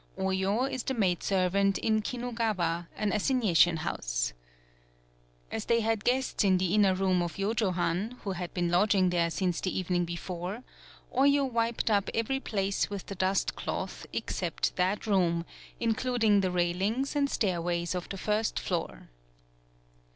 [0.17, 4.33] Oyo is the maidservant in Kinugawa, an assignation house.
[5.51, 9.29] As they had guests in the inner room of Yojohan, who had been lodging there
[9.29, 10.63] since the evening before,
[11.15, 15.45] Oyo wiped up every place with the dust cloth except that room,
[15.79, 19.09] including the 71 PAULOWNIA railings and stairways of the first floor.